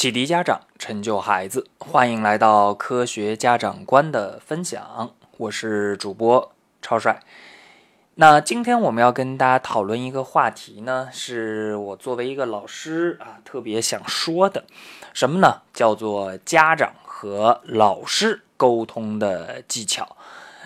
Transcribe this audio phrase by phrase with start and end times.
[0.00, 5.10] 启迪家长，成就孩子，欢迎来到科学家长观的分享。
[5.36, 7.20] 我是主播超帅。
[8.14, 14.64] 那今天我们要跟大家讨论一个话题呢，是我作为一个老师啊，特别想说的，
[15.12, 15.60] 什么呢？
[15.74, 20.16] 叫做家长和老师沟通的技巧。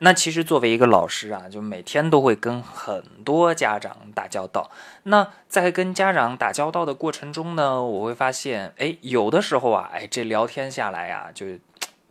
[0.00, 4.70] 那其实作为一个老师啊，就每天都会跟很多家长打交道。
[5.04, 11.46] 那在跟家长打交道的过程中呢，我会发现，哎，有的时候啊，哎，这聊天下来呀，就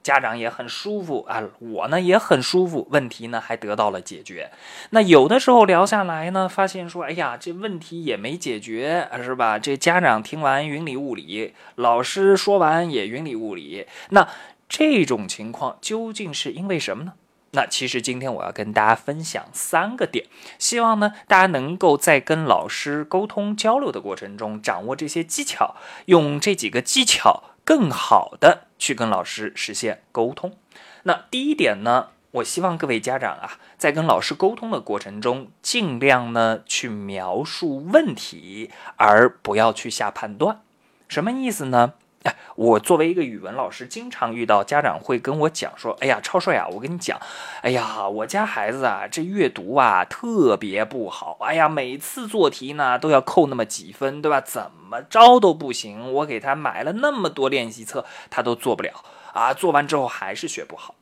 [0.04, 4.52] 家长也很舒服啊，我呢也很舒服，问题呢还得到了解决。
[4.90, 9.58] 那有的时候聊下来呢，发现说，哎呀，这问题也没解决，是吧？
[9.60, 13.86] 这家长听完云里雾里，老师说完也云里雾里。
[14.10, 14.28] 那
[14.70, 17.14] 这种情况究竟是因为什么呢？
[17.52, 20.26] 那其实今天我要跟大家分享三个点，
[20.60, 25.76] 希望呢大家能够在跟老师沟通交流的过程中掌握这些技巧，
[26.06, 30.58] 用这几个技巧更好的去跟老师实现沟通。
[31.04, 40.62] 那第一点呢，我希望各位家长啊，在跟老师沟通的过程中，尽量呢去描述问题，而不要去下判断。
[41.08, 41.94] 什么意思呢？
[42.24, 47.20] 哎我作为一个语文老师，经常遇到家长会跟我讲说：“哎呀，超帅啊，我跟你讲，
[47.62, 54.42] 哎呀，我家孩子啊，这阅读啊特别不好，哎呀，每次做题呢都要扣那么几分，对吧？
[54.42, 56.12] 怎么着都不行。
[56.12, 60.96] 我给他买了那么多练习册，他都做不了啊，做完之后还是学不好。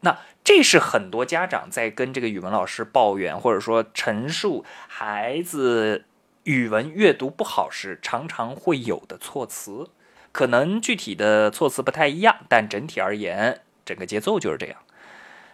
[0.00, 6.06] 那这是很多家长在跟这个语文老师抱怨，或者说陈述孩子
[6.42, 9.88] 语文阅读不好时，常常会有的措辞。”
[10.32, 14.78] 可能具体的措辞不太一样，但整体而言，整个节奏就是这样。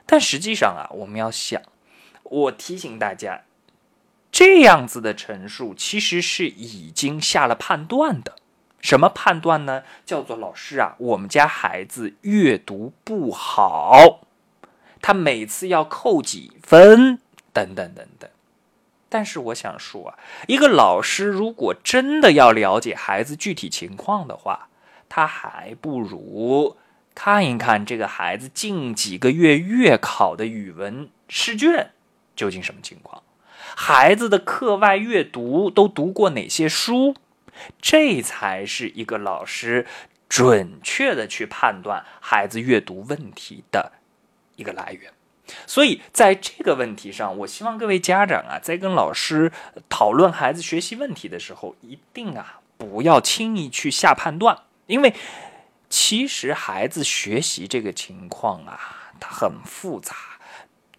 [0.06, 1.60] 但实际上啊，我们要想，
[2.22, 3.42] 我提醒大家，
[4.30, 8.36] 这样子的陈述其实是已经下了判断的。
[8.80, 9.82] 什么判断呢？
[10.06, 14.20] 叫做老师啊，我们家孩子阅读不好，
[15.02, 17.18] 他每次要扣几分，
[17.52, 18.30] 等等等等。
[19.08, 20.14] 但是我想说，
[20.46, 24.68] 一个老师如果真的要了解孩子具体情况的话，
[25.08, 26.76] 他还不如
[27.14, 31.90] 看一看这个孩子近几个月月考的语文试卷
[32.36, 33.22] 究竟什么情况，
[33.74, 37.16] 孩子的课外阅读都读过哪些书，
[37.80, 39.86] 这才是一个老师
[40.28, 43.92] 准确的去判断孩子阅读问题的
[44.56, 45.10] 一个来源。
[45.66, 49.52] 所以，在这个问题上，我希望各位家长啊，在跟老师
[49.88, 55.14] 讨论孩子学习问题的时候，一定啊不要轻易去下判断，因为
[55.88, 60.14] 其实孩子学习这个情况啊，它很复杂，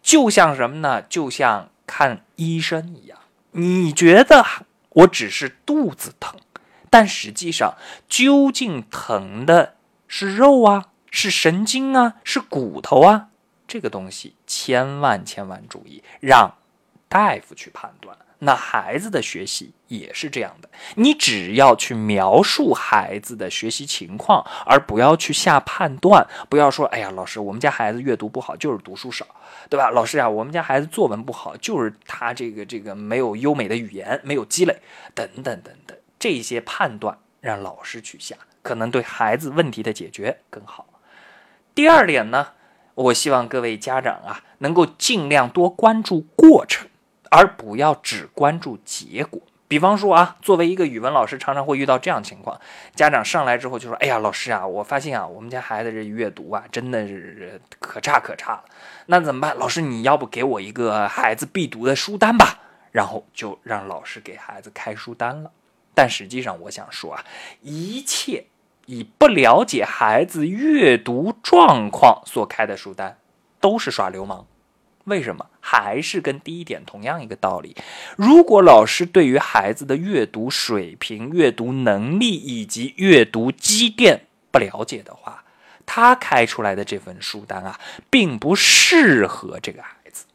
[0.01, 1.01] 就像什么呢？
[1.03, 3.19] 就像看医生一样，
[3.51, 4.45] 你觉得
[4.89, 6.39] 我只是肚子疼，
[6.89, 7.75] 但实际上
[8.07, 9.75] 究竟疼的
[10.07, 13.27] 是肉啊，是神经啊，是骨头啊？
[13.69, 16.51] 这个东西千万千万注意，让
[17.07, 18.17] 大夫去判断。
[18.41, 26.25] 那孩子的学习也是这样的，你只要去描述孩子的学习情况，而不要去下判断。
[26.47, 29.27] 不要说，哎呀，老师，我们家孩子阅读不好，就是读书少，
[29.69, 29.89] 对吧？
[29.91, 34.81] 老师啊，我们家孩子作文不好，就是他这个这个没有优美的语言，没有积累，
[35.13, 40.87] 等等等等，这些判断让老师去下，可能对孩子问题的解决更好。
[41.75, 42.47] 第二点呢？
[42.99, 46.89] 我希望各位家长啊，能够尽量多关注过程，
[47.31, 49.41] 而不要只关注结果。
[49.69, 52.59] 比方说啊，作为一个语文老师，常常会遇到这样情况：
[52.95, 58.65] 家长上来之后就说：“哎呀，老师啊，我发现啊，我们家孩子这阅读啊，真的是可差可差了。
[59.05, 59.55] 那怎么办？
[59.55, 62.59] 老师，你要不给我一个孩子必读的书单吧？”
[62.91, 65.51] 然后就让老师给孩子开书单了。
[65.93, 67.23] 但实际上，我想说啊，
[67.61, 68.47] 一切。
[68.89, 73.19] 以不了解孩子阅读状况所开的书单，
[73.61, 74.47] 都是耍流氓。
[75.03, 75.45] 为什么？
[75.59, 77.75] 还是跟第一点同样一个道理。
[78.15, 85.43] 如果老师对于孩子的阅读水平、阅读能力以及阅读积淀不了解的话，
[85.85, 90.25] 他开出来的这份书单啊，并不适合这个孩子。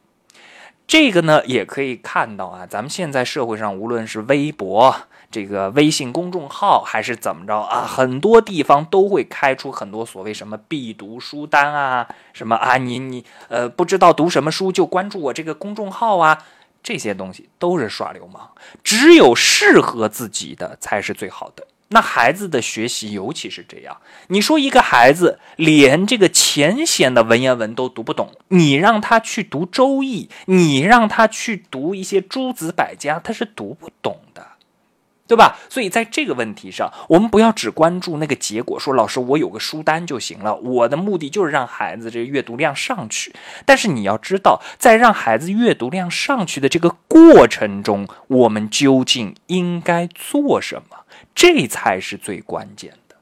[0.86, 5.08] 这个呢，也可以看到啊，咱们现在社会上，无论是微博。
[5.34, 7.84] 这个微信公众号还是怎么着啊？
[7.84, 16.44] 很多地方都会开出很多所谓什么必读书单啊，什么啊，你你呃不知道读什么书就关注我这个公众号啊，
[16.84, 18.48] 这些东西都是耍流氓。
[18.84, 21.66] 只有适合自己的才是最好的。
[21.88, 23.96] 那孩子的学习尤其是这样，
[24.28, 34.46] 你说一个孩子连这个浅显的文言文都读不懂，你让他去读《周易》，你让他去读一些诸子百家，他是读不懂的。
[35.26, 35.56] 对吧？
[35.70, 40.54] 所以在这个问题上，我们不要只关注那个结果，说老师我有个书单就行了。
[40.56, 43.34] 我的目的就是让孩子这个阅读量上去。
[43.64, 51.06] 但是你要知道，在让孩子阅读量上去的这个过程中，我们究竟应该做什么？
[51.34, 53.16] 这才是最关键的。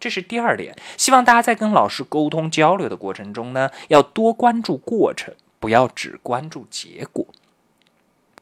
[0.00, 7.26] 这是第二点，希望大家在跟老师沟通交流的过程中呢，要多关注过程，不要只关注结果。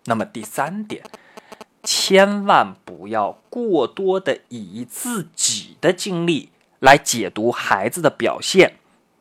[0.04, 1.02] 那么第三点。
[1.82, 8.74] 千万不要过多的以自己的经历来解读孩子的表现，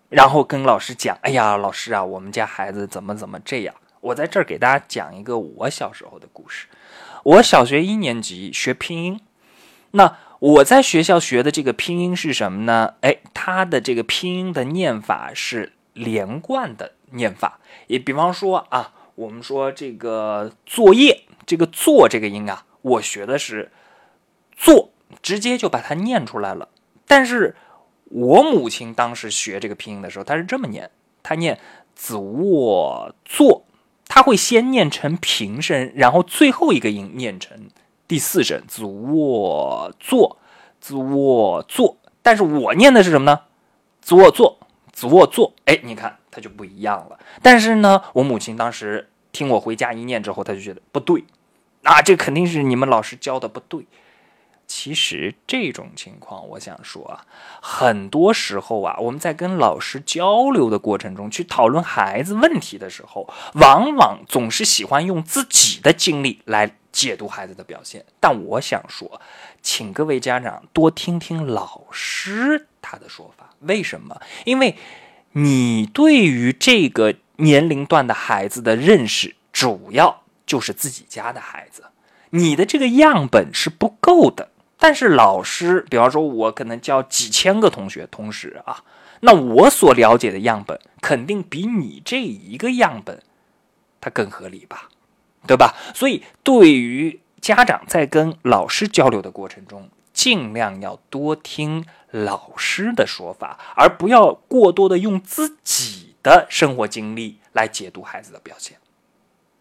[0.09, 6.67] 然后跟老师讲：“哎呀，老师啊，我们家孩子怎么怎么这样。”我在这儿给大家讲一个我小时候的故事。
[7.23, 9.21] 我小学一年级学拼音，
[9.91, 12.95] 那我在学校学的这个拼音是什么呢？
[13.01, 17.59] 哎，它的这个拼音的念法是连贯的念法。
[17.87, 21.23] 也比方说啊，我们说这个作业。
[21.47, 23.71] 这个“做”这个音啊，我学的是
[24.55, 24.91] “做”，
[25.23, 26.69] 直接就把它念出来了。
[27.07, 27.55] 但是
[28.03, 30.91] 我母亲当时学这个拼音的时候，她是这么念，
[31.23, 31.57] 她念
[31.95, 33.65] “子卧坐”，
[34.07, 37.69] 她会先念成平声，然后最后一个音念成
[38.07, 40.37] 第四声“子卧坐
[40.81, 41.97] ”，“子卧坐”。
[42.21, 43.43] 但是我念的是什么呢
[44.01, 44.59] ？“子卧坐
[44.91, 45.53] ”，“子卧坐”。
[45.63, 47.17] 哎，你看它就不一样了。
[47.41, 51.23] 但是呢，我母亲当时听我回家一念之后，她就觉得不对。
[51.87, 53.85] 啊，这肯定是你们老师教的不对。
[54.67, 57.25] 其实这种情况，我想说啊，
[57.61, 68.03] 很多时候啊，我们在跟老师交流的过程中，去讨论孩子问题的时候，往往总是喜欢用自己的经历来解读孩子的表现。
[68.19, 69.21] 但我想说，
[69.61, 73.51] 请各位家长多听听老师他的说法。
[73.61, 74.19] 为什么？
[74.43, 74.75] 因为
[75.31, 80.23] 你对于这个年龄段的孩子的认识，主要。
[80.47, 81.83] 就是自己家的孩子，
[82.31, 84.49] 你的这个样本是不够的。
[84.79, 88.83] 但是老师，比方说，我可能教几千个同学同时啊，
[89.21, 93.21] 那我所了解的样本肯定比你这一个样本
[93.99, 94.89] 它更合理吧，
[95.47, 95.75] 对吧？
[95.93, 108.77] 所以，对于家长在跟老师交流的过程中，尽量要多听老师的说法，而不要过多的用自己的生活经历来解读孩子的表现。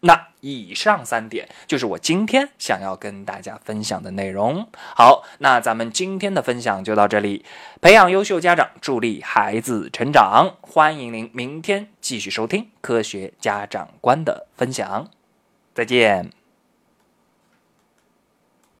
[0.01, 4.69] 那以上三点就是我今天想要跟大家分享的内容。
[4.95, 7.43] 好，那咱们今天的分享就到这里。
[7.81, 10.55] 培养优秀家长，助力孩子成长。
[10.61, 15.09] 欢迎您明天继续收听科学家长观的分享。
[15.73, 16.36] 再见。